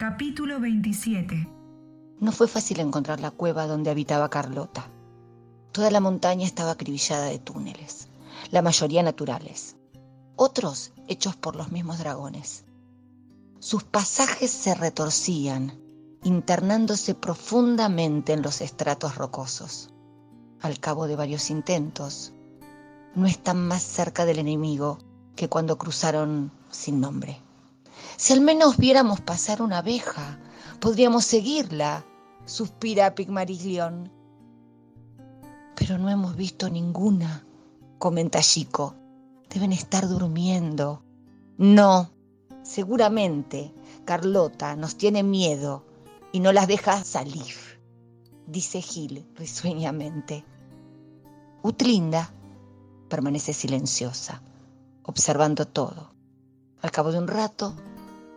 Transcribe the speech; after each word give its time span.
Capítulo 0.00 0.60
27 0.60 1.48
No 2.20 2.30
fue 2.30 2.46
fácil 2.46 2.78
encontrar 2.78 3.18
la 3.18 3.32
cueva 3.32 3.66
donde 3.66 3.90
habitaba 3.90 4.30
Carlota. 4.30 4.88
Toda 5.72 5.90
la 5.90 5.98
montaña 5.98 6.46
estaba 6.46 6.70
acribillada 6.70 7.24
de 7.24 7.40
túneles, 7.40 8.06
la 8.52 8.62
mayoría 8.62 9.02
naturales, 9.02 9.76
otros 10.36 10.92
hechos 11.08 11.34
por 11.34 11.56
los 11.56 11.72
mismos 11.72 11.98
dragones. 11.98 12.64
Sus 13.58 13.82
pasajes 13.82 14.52
se 14.52 14.76
retorcían, 14.76 15.80
internándose 16.22 17.16
profundamente 17.16 18.34
en 18.34 18.42
los 18.42 18.60
estratos 18.60 19.16
rocosos. 19.16 19.90
Al 20.60 20.78
cabo 20.78 21.08
de 21.08 21.16
varios 21.16 21.50
intentos, 21.50 22.32
no 23.16 23.26
están 23.26 23.66
más 23.66 23.82
cerca 23.82 24.24
del 24.26 24.38
enemigo 24.38 24.98
que 25.34 25.48
cuando 25.48 25.76
cruzaron 25.76 26.52
sin 26.70 27.00
nombre. 27.00 27.42
Si 28.16 28.32
al 28.32 28.40
menos 28.40 28.76
viéramos 28.76 29.20
pasar 29.20 29.62
una 29.62 29.78
abeja, 29.78 30.38
podríamos 30.80 31.24
seguirla, 31.24 32.04
suspira 32.44 33.14
Pigmalión. 33.14 34.10
Pero 35.76 35.98
no 35.98 36.10
hemos 36.10 36.36
visto 36.36 36.68
ninguna, 36.68 37.44
comenta 37.98 38.40
Chico. 38.40 38.94
Deben 39.50 39.72
estar 39.72 40.08
durmiendo. 40.08 41.02
No, 41.56 42.10
seguramente 42.62 43.72
Carlota 44.04 44.76
nos 44.76 44.96
tiene 44.96 45.22
miedo 45.22 45.84
y 46.32 46.40
no 46.40 46.52
las 46.52 46.68
deja 46.68 47.02
salir, 47.04 47.54
dice 48.46 48.80
Gil 48.80 49.26
risueñamente. 49.36 50.44
Utlinda 51.62 52.32
permanece 53.08 53.52
silenciosa, 53.52 54.42
observando 55.02 55.66
todo. 55.66 56.17
Al 56.80 56.90
cabo 56.92 57.10
de 57.10 57.18
un 57.18 57.26
rato, 57.26 57.74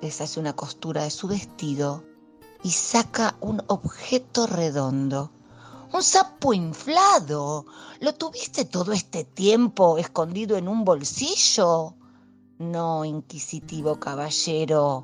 deshace 0.01 0.39
una 0.39 0.53
costura 0.53 1.03
de 1.03 1.11
su 1.11 1.27
vestido 1.27 2.03
y 2.63 2.71
saca 2.71 3.35
un 3.39 3.61
objeto 3.67 4.47
redondo. 4.47 5.31
Un 5.93 6.01
sapo 6.01 6.53
inflado. 6.53 7.65
¿Lo 7.99 8.15
tuviste 8.15 8.65
todo 8.65 8.93
este 8.93 9.25
tiempo 9.25 9.97
escondido 9.97 10.57
en 10.57 10.67
un 10.67 10.83
bolsillo? 10.83 11.95
No, 12.57 13.05
inquisitivo 13.05 13.99
caballero. 13.99 15.03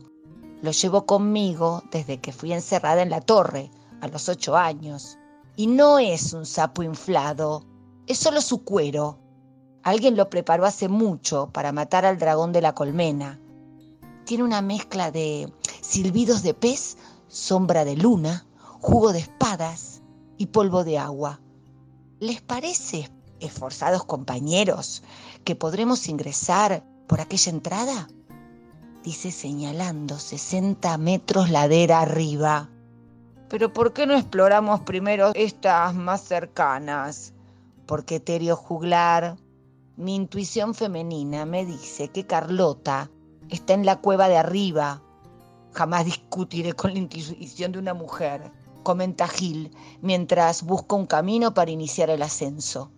Lo 0.62 0.72
llevo 0.72 1.06
conmigo 1.06 1.84
desde 1.92 2.20
que 2.20 2.32
fui 2.32 2.54
encerrada 2.54 3.04
en 3.04 3.12
la 3.12 3.22
torre, 3.22 3.70
a 4.02 4.08
los 4.08 4.30
ocho 4.30 4.56
años. 4.56 5.18
Y 5.56 5.68
no 5.68 6.00
es 6.00 6.34
un 6.34 6.46
sapo 6.46 6.82
inflado, 6.82 7.64
es 8.08 8.18
solo 8.18 8.42
su 8.42 8.64
cuero. 8.64 9.20
Alguien 9.88 10.18
lo 10.18 10.30
preparó 10.30 10.66
hace 10.66 10.90
mucho 10.90 11.50
para 11.54 11.72
matar 11.72 12.06
al 12.06 12.20
dragón 12.20 12.52
de 12.52 12.62
la 12.62 12.74
colmena 12.74 13.40
tiene 14.28 14.44
una 14.44 14.62
mezcla 14.62 15.10
de 15.10 15.52
silbidos 15.80 16.44
de 16.44 16.54
pez, 16.54 16.98
sombra 17.30 17.86
de 17.86 17.96
luna, 17.96 18.46
jugo 18.82 19.14
de 19.14 19.20
espadas 19.20 20.02
y 20.38 20.48
polvo 20.48 20.84
de 20.84 20.98
agua. 20.98 21.40
¿Les 22.20 22.42
parece, 22.42 23.10
esforzados 23.40 24.04
compañeros, 24.04 25.02
que 25.46 25.56
podremos 25.56 26.10
ingresar 26.10 26.84
por 27.08 27.22
aquella 27.22 27.54
entrada? 27.54 28.10
Dice 29.02 29.32
señalando 29.32 30.20
60 30.20 30.98
metros 30.98 31.50
ladera 31.50 32.02
arriba. 32.02 32.70
Pero 33.48 33.72
¿por 33.72 33.94
qué 33.94 34.06
no 34.06 34.14
exploramos 34.16 34.82
primero 34.82 35.32
estas 35.36 35.96
más 35.96 36.20
cercanas? 36.22 37.34
Porque 37.86 38.20
Terio 38.20 38.58
Juglar, 38.58 39.38
mi 39.98 40.14
intuición 40.14 40.76
femenina 40.76 41.48
me 41.48 41.66
dice 41.66 42.10
que 42.10 42.28
Carlota 42.28 43.10
está 43.50 43.74
en 43.74 43.84
la 43.84 44.00
cueva 44.00 44.30
de 44.30 44.38
arriba. 44.38 45.02
Jamás 45.74 46.06
discutiré 46.06 46.74
con 46.74 46.94
la 46.94 47.00
intuición 47.00 47.72
de 47.72 47.80
una 47.80 47.96
mujer, 47.96 48.52
comenta 48.84 49.28
Gil, 49.28 49.76
mientras 50.02 50.62
busca 50.62 50.96
un 50.96 51.08
camino 51.08 51.56
para 51.56 51.72
iniciar 51.72 52.12
el 52.12 52.22
ascenso. 52.22 52.92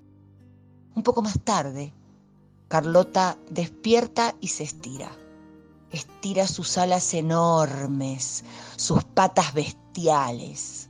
Un 0.94 1.03
poco 1.03 1.22
más 1.22 1.39
tarde, 1.42 1.93
Carlota 2.67 3.38
despierta 3.49 4.36
y 4.42 4.49
se 4.49 4.64
estira. 4.64 5.09
Estira 5.92 6.48
sus 6.48 6.77
alas 6.77 7.14
enormes, 7.14 8.43
sus 8.76 9.05
patas 9.05 9.54
bestiales. 9.54 10.89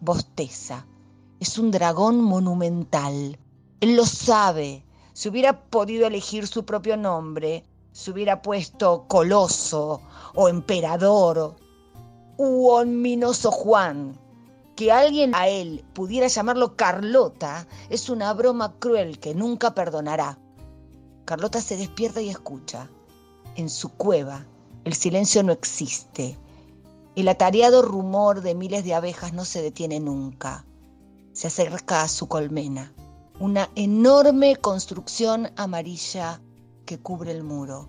Bosteza. 0.00 0.84
Es 1.38 1.58
un 1.58 1.70
dragón 1.70 2.20
monumental. 2.20 3.38
Él 3.80 3.94
lo 3.94 4.04
sabe. 4.04 4.84
Si 5.14 5.28
hubiera 5.28 5.60
podido 5.70 6.08
elegir 6.08 6.48
su 6.48 6.64
propio 6.64 6.96
nombre, 6.96 7.64
se 7.92 8.10
hubiera 8.10 8.42
puesto 8.42 9.06
coloso 9.06 10.02
o 10.34 10.48
emperador 10.48 11.54
u 12.36 12.68
Juan. 13.52 14.18
Que 14.74 14.90
alguien 14.90 15.32
a 15.36 15.46
él 15.46 15.84
pudiera 15.94 16.26
llamarlo 16.26 16.74
Carlota 16.74 17.68
es 17.90 18.10
una 18.10 18.32
broma 18.34 18.74
cruel 18.80 19.20
que 19.20 19.36
nunca 19.36 19.72
perdonará. 19.72 20.36
Carlota 21.24 21.60
se 21.60 21.76
despierta 21.76 22.20
y 22.20 22.30
escucha. 22.30 22.90
En 23.54 23.70
su 23.70 23.90
cueva 23.90 24.44
el 24.84 24.94
silencio 24.94 25.44
no 25.44 25.52
existe. 25.52 26.36
El 27.14 27.28
atareado 27.28 27.82
rumor 27.82 28.42
de 28.42 28.56
miles 28.56 28.82
de 28.82 28.94
abejas 28.94 29.32
no 29.32 29.44
se 29.44 29.62
detiene 29.62 30.00
nunca. 30.00 30.66
Se 31.32 31.46
acerca 31.46 32.02
a 32.02 32.08
su 32.08 32.26
colmena, 32.26 32.92
una 33.40 33.68
enorme 33.74 34.56
construcción 34.56 35.50
amarilla 35.56 36.40
que 36.86 36.98
cubre 36.98 37.32
el 37.32 37.42
muro. 37.42 37.88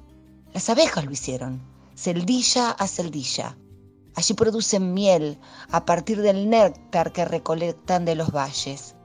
Las 0.54 0.70
abejas 0.70 1.06
lo 1.06 1.12
hicieron, 1.12 1.62
celdilla 1.96 2.72
a 2.72 2.88
celdilla. 2.88 3.58
Allí 4.16 4.34
producen 4.34 4.94
miel 4.94 5.38
a 5.70 5.86
partir 5.86 6.22
del 6.22 6.50
néctar 6.50 7.12
que 7.12 7.26
recolectan 7.26 8.06
de 8.06 8.16
los 8.16 8.32
valles. 8.32 8.96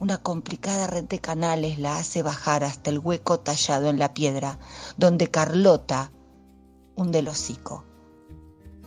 Una 0.00 0.18
complicada 0.18 0.86
red 0.86 1.04
de 1.04 1.20
canales 1.20 1.78
la 1.78 1.96
hace 1.96 2.22
bajar 2.22 2.62
hasta 2.62 2.90
el 2.90 2.98
hueco 2.98 3.40
tallado 3.40 3.88
en 3.88 3.98
la 3.98 4.12
piedra, 4.12 4.58
donde 4.98 5.30
Carlota 5.30 6.12
hunde 6.96 7.20
el 7.20 7.28
hocico. 7.28 7.84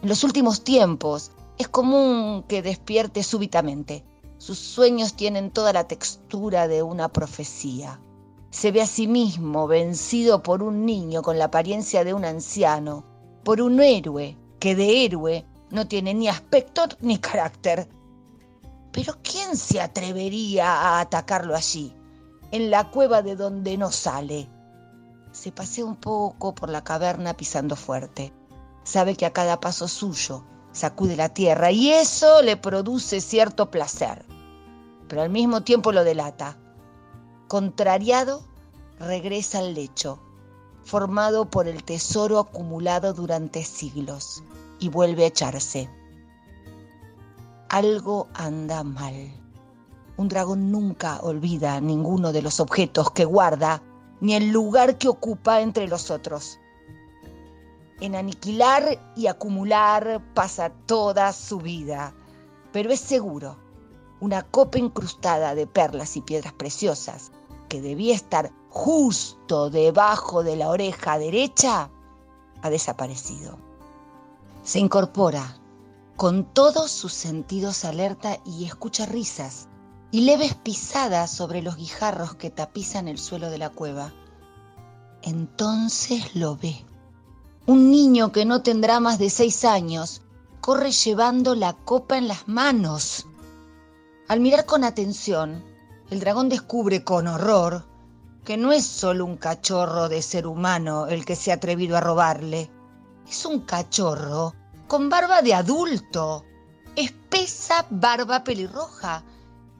En 0.03 0.09
los 0.09 0.23
últimos 0.23 0.63
tiempos 0.63 1.31
es 1.57 1.67
común 1.69 2.43
que 2.47 2.61
despierte 2.61 3.23
súbitamente. 3.23 4.05
Sus 4.37 4.59
sueños 4.59 5.15
tienen 5.15 5.51
toda 5.51 5.73
la 5.73 5.87
textura 5.87 6.67
de 6.67 6.83
una 6.83 7.09
profecía 7.09 7.99
se 8.49 8.71
ve 8.71 8.81
a 8.81 8.87
sí 8.87 9.07
mismo 9.07 9.67
vencido 9.67 10.41
por 10.41 10.63
un 10.63 10.85
niño 10.85 11.21
con 11.21 11.37
la 11.37 11.45
apariencia 11.45 12.03
de 12.03 12.13
un 12.13 12.25
anciano, 12.25 13.03
por 13.43 13.61
un 13.61 13.79
héroe 13.81 14.37
que 14.59 14.75
de 14.75 15.05
héroe 15.05 15.45
no 15.69 15.87
tiene 15.87 16.13
ni 16.13 16.27
aspecto 16.27 16.83
ni 17.01 17.17
carácter. 17.17 17.87
Pero 18.91 19.15
¿quién 19.21 19.57
se 19.57 19.81
atrevería 19.81 20.65
a 20.73 21.01
atacarlo 21.01 21.55
allí, 21.55 21.93
en 22.51 22.71
la 22.71 22.89
cueva 22.89 23.21
de 23.21 23.35
donde 23.35 23.77
no 23.77 23.91
sale? 23.91 24.49
Se 25.31 25.51
pasea 25.51 25.85
un 25.85 25.97
poco 25.97 26.55
por 26.55 26.69
la 26.69 26.83
caverna 26.83 27.35
pisando 27.35 27.75
fuerte. 27.75 28.33
Sabe 28.83 29.15
que 29.15 29.25
a 29.25 29.33
cada 29.33 29.59
paso 29.59 29.87
suyo 29.87 30.45
sacude 30.71 31.15
la 31.15 31.29
tierra 31.29 31.69
y 31.69 31.91
eso 31.91 32.41
le 32.41 32.55
produce 32.55 33.19
cierto 33.21 33.69
placer, 33.69 34.25
pero 35.07 35.21
al 35.21 35.29
mismo 35.29 35.61
tiempo 35.61 35.91
lo 35.91 36.03
delata 36.03 36.57
Contrariado, 37.47 38.41
regresa 38.99 39.59
al 39.59 39.73
lecho, 39.73 40.19
formado 40.83 41.49
por 41.49 41.69
el 41.69 41.81
tesoro 41.81 42.39
acumulado 42.39 43.13
durante 43.13 43.63
siglos, 43.63 44.43
y 44.79 44.89
vuelve 44.89 45.23
a 45.23 45.27
echarse. 45.27 45.89
Algo 47.69 48.27
anda 48.33 48.83
mal. 48.83 49.31
Un 50.17 50.27
dragón 50.27 50.73
nunca 50.73 51.21
olvida 51.21 51.79
ninguno 51.79 52.33
de 52.33 52.41
los 52.41 52.59
objetos 52.59 53.11
que 53.11 53.23
guarda, 53.23 53.81
ni 54.19 54.33
el 54.33 54.49
lugar 54.49 54.97
que 54.97 55.07
ocupa 55.07 55.61
entre 55.61 55.87
los 55.87 56.11
otros. 56.11 56.59
En 58.01 58.13
aniquilar 58.13 59.13
y 59.15 59.27
acumular 59.27 60.21
pasa 60.33 60.69
toda 60.85 61.31
su 61.31 61.59
vida, 61.59 62.13
pero 62.73 62.91
es 62.91 62.99
seguro, 62.99 63.57
una 64.19 64.43
copa 64.43 64.79
incrustada 64.79 65.55
de 65.55 65.67
perlas 65.67 66.17
y 66.17 66.21
piedras 66.21 66.53
preciosas 66.53 67.31
que 67.69 67.81
debía 67.81 68.15
estar 68.15 68.51
justo 68.69 69.69
debajo 69.69 70.43
de 70.43 70.55
la 70.55 70.69
oreja 70.69 71.17
derecha, 71.19 71.89
ha 72.61 72.69
desaparecido. 72.69 73.57
Se 74.63 74.79
incorpora 74.79 75.57
con 76.15 76.45
todos 76.45 76.91
sus 76.91 77.13
sentidos 77.13 77.85
alerta 77.85 78.39
y 78.45 78.65
escucha 78.65 79.05
risas 79.05 79.67
y 80.11 80.21
leves 80.21 80.55
pisadas 80.55 81.31
sobre 81.31 81.61
los 81.61 81.75
guijarros 81.75 82.35
que 82.35 82.49
tapizan 82.49 83.07
el 83.07 83.17
suelo 83.17 83.49
de 83.49 83.57
la 83.57 83.69
cueva. 83.69 84.13
Entonces 85.21 86.35
lo 86.35 86.55
ve. 86.55 86.85
Un 87.65 87.91
niño 87.91 88.31
que 88.31 88.45
no 88.45 88.61
tendrá 88.61 88.99
más 88.99 89.19
de 89.19 89.29
seis 89.29 89.65
años 89.65 90.21
corre 90.61 90.91
llevando 90.91 91.53
la 91.55 91.73
copa 91.73 92.17
en 92.17 92.27
las 92.27 92.47
manos. 92.47 93.27
Al 94.27 94.41
mirar 94.41 94.65
con 94.65 94.83
atención, 94.83 95.63
el 96.09 96.19
dragón 96.19 96.49
descubre 96.49 97.05
con 97.05 97.27
horror 97.27 97.85
que 98.43 98.57
no 98.57 98.73
es 98.73 98.85
solo 98.85 99.23
un 99.23 99.37
cachorro 99.37 100.09
de 100.09 100.21
ser 100.21 100.47
humano 100.47 101.07
el 101.07 101.23
que 101.23 101.37
se 101.37 101.49
ha 101.49 101.55
atrevido 101.55 101.95
a 101.95 102.01
robarle, 102.01 102.69
es 103.25 103.45
un 103.45 103.61
cachorro 103.61 104.53
con 104.89 105.09
barba 105.09 105.41
de 105.41 105.53
adulto, 105.53 106.43
espesa 106.97 107.85
barba 107.89 108.43
pelirroja, 108.43 109.23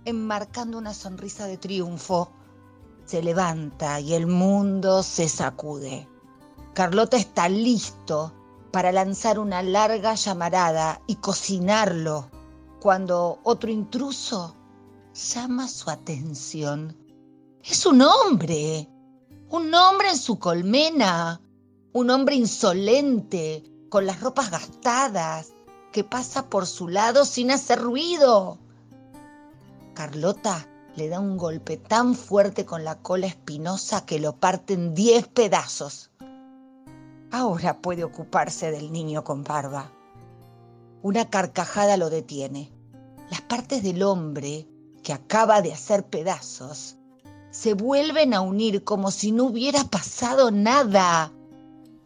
enmarcando 0.06 0.78
una 0.78 0.94
sonrisa 0.94 1.46
de 1.46 1.58
triunfo. 1.58 2.32
Se 3.04 3.22
levanta 3.22 4.00
y 4.00 4.14
el 4.14 4.28
mundo 4.28 5.04
se 5.04 5.28
sacude. 5.28 6.08
Carlota 6.74 7.18
está 7.18 7.50
listo 7.50 8.32
para 8.72 8.94
lanzar 8.94 9.40
una 9.40 9.62
larga 9.62 10.16
llamarada 10.16 11.02
y 11.06 11.16
cocinarlo 11.16 12.30
cuando 12.88 13.42
otro 13.44 13.70
intruso 13.70 14.56
llama 15.14 15.68
su 15.68 15.90
atención. 15.90 16.96
Es 17.62 17.86
un 17.86 18.02
hombre, 18.02 18.90
un 19.50 19.76
hombre 19.76 20.12
en 20.12 20.18
su 20.18 20.40
colmena, 20.40 21.42
un 21.92 22.10
hombre 22.10 22.36
insolente, 22.36 23.62
con 23.90 24.06
las 24.06 24.22
ropas 24.22 24.52
gastadas, 24.52 25.52
que 25.92 26.06
pasa 26.06 26.50
por 26.50 26.66
su 26.66 26.88
lado 26.88 27.26
sin 27.26 27.52
hacer 27.52 27.82
ruido. 27.82 28.58
Carlota 29.94 30.66
le 30.96 31.10
da 31.10 31.20
un 31.20 31.36
golpe 31.36 31.76
tan 31.76 32.16
fuerte 32.16 32.66
con 32.66 32.86
la 32.86 33.02
cola 33.02 33.28
espinosa 33.28 34.06
que 34.06 34.18
lo 34.18 34.38
parte 34.38 34.76
en 34.76 34.94
diez 34.94 35.28
pedazos. 35.28 36.10
Ahora 37.32 37.82
puede 37.82 38.06
ocuparse 38.06 38.72
del 38.72 38.94
niño 38.94 39.26
con 39.26 39.44
barba. 39.44 39.92
Una 41.02 41.30
carcajada 41.30 41.98
lo 41.98 42.10
detiene. 42.10 42.77
Las 43.30 43.42
partes 43.42 43.84
del 43.84 44.04
hombre 44.04 44.68
que 45.04 45.14
acaba 45.14 45.62
de 45.62 45.74
hacer 45.74 46.06
pedazos 46.06 46.98
se 47.52 47.74
vuelven 47.74 48.34
a 48.34 48.42
unir 48.42 48.84
como 48.84 49.12
si 49.12 49.32
no 49.32 49.46
hubiera 49.46 49.84
pasado 49.84 50.52
nada 50.52 51.34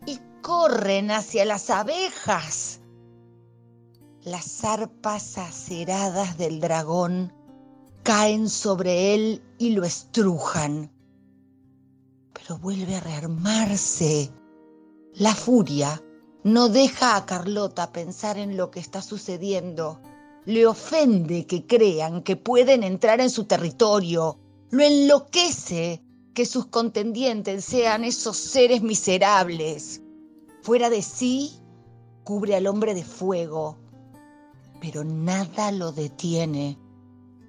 y 0.05 0.19
corren 0.41 1.11
hacia 1.11 1.45
las 1.45 1.69
abejas. 1.69 2.79
Las 4.23 4.45
zarpas 4.45 5.37
aceradas 5.37 6.37
del 6.37 6.59
dragón 6.59 7.33
caen 8.03 8.49
sobre 8.49 9.13
él 9.13 9.43
y 9.57 9.71
lo 9.71 9.83
estrujan. 9.83 10.91
Pero 12.33 12.57
vuelve 12.59 12.95
a 12.95 12.99
rearmarse. 12.99 14.31
La 15.13 15.35
furia 15.35 16.01
no 16.43 16.69
deja 16.69 17.15
a 17.15 17.25
Carlota 17.25 17.91
pensar 17.91 18.37
en 18.37 18.57
lo 18.57 18.71
que 18.71 18.79
está 18.79 19.01
sucediendo. 19.01 19.99
Le 20.45 20.65
ofende 20.65 21.45
que 21.45 21.67
crean 21.67 22.23
que 22.23 22.35
pueden 22.35 22.83
entrar 22.83 23.21
en 23.21 23.29
su 23.29 23.45
territorio. 23.45 24.39
Lo 24.71 24.83
enloquece 24.83 26.03
que 26.33 26.45
sus 26.45 26.65
contendientes 26.65 27.65
sean 27.65 28.03
esos 28.03 28.37
seres 28.37 28.81
miserables. 28.81 30.01
Fuera 30.63 30.89
de 30.89 31.01
sí, 31.01 31.61
cubre 32.23 32.55
al 32.55 32.67
hombre 32.67 32.93
de 32.93 33.03
fuego, 33.03 33.77
pero 34.79 35.03
nada 35.03 35.71
lo 35.71 35.91
detiene. 35.91 36.79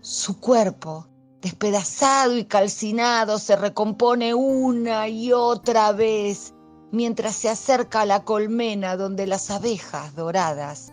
Su 0.00 0.38
cuerpo, 0.40 1.08
despedazado 1.40 2.36
y 2.36 2.44
calcinado, 2.44 3.38
se 3.38 3.56
recompone 3.56 4.34
una 4.34 5.08
y 5.08 5.32
otra 5.32 5.92
vez 5.92 6.54
mientras 6.90 7.36
se 7.36 7.48
acerca 7.48 8.02
a 8.02 8.06
la 8.06 8.24
colmena 8.24 8.96
donde 8.96 9.26
las 9.26 9.50
abejas 9.50 10.14
doradas, 10.14 10.92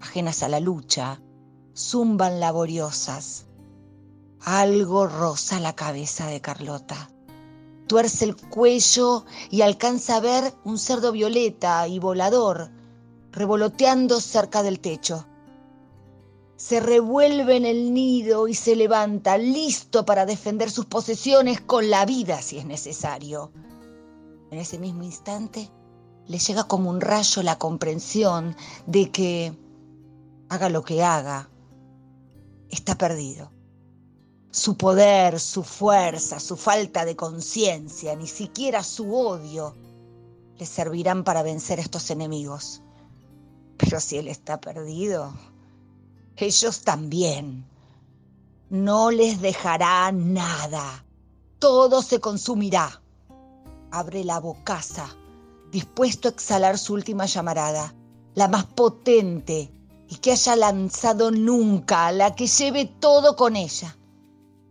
ajenas 0.00 0.42
a 0.42 0.48
la 0.48 0.60
lucha, 0.60 1.20
zumban 1.76 2.40
laboriosas. 2.40 3.46
Algo 4.40 5.06
roza 5.06 5.60
la 5.60 5.74
cabeza 5.74 6.26
de 6.26 6.40
Carlota. 6.40 7.10
Tuerce 7.86 8.24
el 8.24 8.36
cuello 8.36 9.24
y 9.50 9.62
alcanza 9.62 10.16
a 10.16 10.20
ver 10.20 10.54
un 10.64 10.78
cerdo 10.78 11.12
violeta 11.12 11.86
y 11.88 11.98
volador 11.98 12.70
revoloteando 13.34 14.20
cerca 14.20 14.62
del 14.62 14.80
techo. 14.80 15.26
Se 16.56 16.78
revuelve 16.78 17.56
en 17.56 17.66
el 17.66 17.92
nido 17.92 18.46
y 18.46 18.54
se 18.54 18.76
levanta, 18.76 19.36
listo 19.36 20.06
para 20.06 20.24
defender 20.24 20.70
sus 20.70 20.86
posesiones 20.86 21.60
con 21.60 21.90
la 21.90 22.06
vida 22.06 22.40
si 22.40 22.58
es 22.58 22.64
necesario. 22.64 23.50
En 24.50 24.58
ese 24.60 24.78
mismo 24.78 25.02
instante 25.02 25.68
le 26.26 26.38
llega 26.38 26.64
como 26.64 26.90
un 26.90 27.00
rayo 27.00 27.42
la 27.42 27.58
comprensión 27.58 28.56
de 28.86 29.10
que, 29.10 29.52
haga 30.48 30.68
lo 30.68 30.82
que 30.82 31.02
haga, 31.02 31.50
está 32.84 32.98
perdido. 32.98 33.50
Su 34.50 34.76
poder, 34.76 35.40
su 35.40 35.62
fuerza, 35.64 36.38
su 36.38 36.54
falta 36.54 37.06
de 37.06 37.16
conciencia, 37.16 38.14
ni 38.14 38.26
siquiera 38.26 38.82
su 38.82 39.14
odio, 39.14 39.74
le 40.58 40.66
servirán 40.66 41.24
para 41.24 41.42
vencer 41.42 41.78
a 41.78 41.82
estos 41.82 42.10
enemigos. 42.10 42.82
Pero 43.78 44.00
si 44.00 44.18
él 44.18 44.28
está 44.28 44.60
perdido, 44.60 45.32
ellos 46.36 46.82
también. 46.82 47.66
No 48.68 49.10
les 49.10 49.40
dejará 49.40 50.12
nada. 50.12 51.06
Todo 51.58 52.02
se 52.02 52.20
consumirá. 52.20 53.00
Abre 53.92 54.24
la 54.24 54.40
bocaza, 54.40 55.08
dispuesto 55.70 56.28
a 56.28 56.32
exhalar 56.32 56.76
su 56.76 56.92
última 56.92 57.24
llamarada, 57.24 57.94
la 58.34 58.46
más 58.48 58.66
potente 58.66 59.72
y 60.08 60.16
que 60.16 60.32
haya 60.32 60.56
lanzado 60.56 61.30
nunca, 61.30 62.12
la 62.12 62.34
que 62.34 62.46
lleve 62.46 62.84
todo 62.84 63.36
con 63.36 63.56
ella 63.56 63.96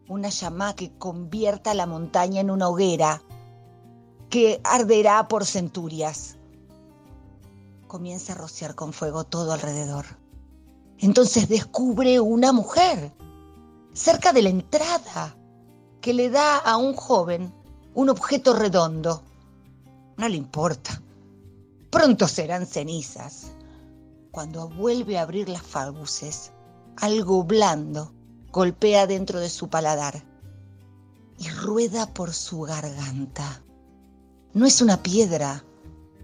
una 0.08 0.30
llama 0.30 0.76
que 0.76 0.92
convierta 0.98 1.74
la 1.74 1.86
montaña 1.86 2.42
en 2.42 2.52
una 2.52 2.68
hoguera 2.68 3.22
que 4.30 4.60
arderá 4.64 5.28
por 5.28 5.46
centurias. 5.46 6.38
Comienza 7.88 8.34
a 8.34 8.38
rociar 8.38 8.76
con 8.76 8.94
fuego 8.94 9.24
todo 9.24 9.54
alrededor. 9.54 10.06
Entonces 11.00 11.48
descubre 11.48 12.20
una 12.20 12.52
mujer 12.52 13.12
cerca 13.94 14.34
de 14.34 14.42
la 14.42 14.50
entrada 14.50 15.36
que 16.02 16.14
le 16.14 16.30
da 16.30 16.58
a 16.58 16.78
un 16.78 16.94
joven 16.94 17.54
un 17.94 18.10
objeto 18.10 18.54
redondo. 18.54 19.22
No 20.18 20.28
le 20.28 20.38
importa. 20.38 21.02
Pronto 21.90 22.28
serán 22.28 22.66
cenizas. 22.66 23.52
Cuando 24.34 24.68
vuelve 24.68 25.20
a 25.20 25.22
abrir 25.22 25.48
las 25.48 25.62
fauces, 25.62 26.54
algo 26.98 27.44
blando 27.44 28.12
golpea 28.52 29.06
dentro 29.06 29.40
de 29.40 29.48
su 29.48 29.70
paladar 29.70 30.24
y 31.38 31.50
rueda 31.50 32.12
por 32.12 32.34
su 32.34 32.62
garganta. 32.62 33.62
No 34.56 34.66
es 34.66 34.82
una 34.82 35.04
piedra, 35.04 35.64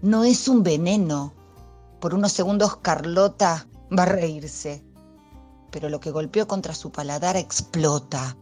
no 0.02 0.24
es 0.24 0.48
un 0.48 0.64
veneno. 0.64 1.32
Por 2.00 2.12
unos 2.12 2.32
segundos 2.32 2.78
Carlota 2.78 3.68
va 3.96 4.02
a 4.02 4.06
reírse, 4.06 4.82
pero 5.70 5.88
lo 5.88 6.00
que 6.00 6.10
golpeó 6.10 6.48
contra 6.48 6.74
su 6.74 6.90
paladar 6.90 7.36
explota, 7.36 8.36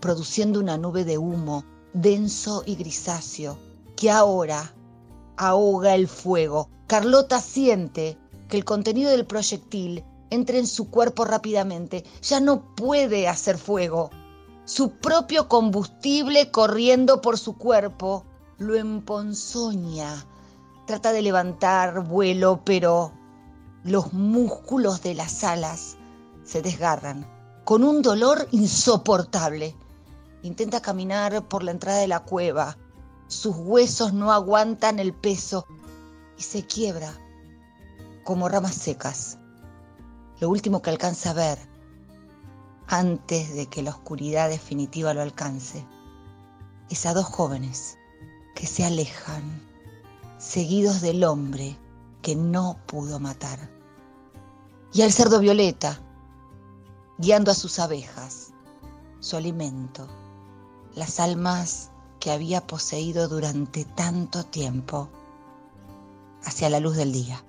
produciendo 0.00 0.60
una 0.60 0.76
nube 0.76 1.06
de 1.06 1.16
humo 1.16 1.64
denso 1.94 2.62
y 2.66 2.74
grisáceo 2.74 3.56
que 3.96 4.10
ahora 4.10 4.74
ahoga 5.38 5.94
el 5.94 6.08
fuego. 6.08 6.68
Carlota 6.86 7.40
siente 7.40 8.18
el 8.54 8.64
contenido 8.64 9.10
del 9.10 9.26
proyectil 9.26 10.04
entra 10.30 10.58
en 10.58 10.66
su 10.66 10.90
cuerpo 10.90 11.24
rápidamente. 11.24 12.04
Ya 12.22 12.40
no 12.40 12.74
puede 12.74 13.28
hacer 13.28 13.58
fuego. 13.58 14.10
Su 14.64 14.90
propio 14.90 15.48
combustible 15.48 16.50
corriendo 16.50 17.20
por 17.20 17.38
su 17.38 17.56
cuerpo 17.56 18.24
lo 18.58 18.76
emponzoña. 18.76 20.24
Trata 20.86 21.12
de 21.12 21.22
levantar 21.22 22.04
vuelo, 22.04 22.62
pero 22.64 23.12
los 23.84 24.12
músculos 24.12 25.02
de 25.02 25.14
las 25.14 25.44
alas 25.44 25.96
se 26.44 26.62
desgarran 26.62 27.26
con 27.64 27.82
un 27.84 28.02
dolor 28.02 28.48
insoportable. 28.52 29.74
Intenta 30.42 30.80
caminar 30.80 31.48
por 31.48 31.62
la 31.62 31.70
entrada 31.70 31.98
de 31.98 32.08
la 32.08 32.20
cueva. 32.20 32.76
Sus 33.26 33.56
huesos 33.56 34.12
no 34.12 34.32
aguantan 34.32 34.98
el 34.98 35.14
peso 35.14 35.66
y 36.38 36.42
se 36.42 36.66
quiebra 36.66 37.18
como 38.24 38.48
ramas 38.48 38.74
secas 38.74 39.38
lo 40.40 40.48
último 40.50 40.82
que 40.82 40.90
alcanza 40.90 41.30
a 41.30 41.34
ver 41.34 41.58
antes 42.86 43.54
de 43.54 43.66
que 43.66 43.82
la 43.82 43.90
oscuridad 43.90 44.48
definitiva 44.48 45.14
lo 45.14 45.22
alcance 45.22 45.86
es 46.90 47.06
a 47.06 47.14
dos 47.14 47.24
jóvenes 47.24 47.98
que 48.54 48.66
se 48.66 48.84
alejan, 48.84 49.42
seguidos 50.38 51.00
del 51.00 51.24
hombre 51.24 51.76
que 52.22 52.36
no 52.36 52.78
pudo 52.86 53.18
matar, 53.18 53.70
y 54.92 55.02
al 55.02 55.12
cerdo 55.12 55.40
violeta, 55.40 55.98
guiando 57.18 57.50
a 57.50 57.54
sus 57.54 57.78
abejas, 57.78 58.52
su 59.20 59.36
alimento, 59.36 60.06
las 60.94 61.20
almas 61.20 61.90
que 62.20 62.30
había 62.30 62.66
poseído 62.66 63.28
durante 63.28 63.84
tanto 63.84 64.44
tiempo, 64.44 65.08
hacia 66.44 66.70
la 66.70 66.80
luz 66.80 66.96
del 66.96 67.12
día. 67.12 67.42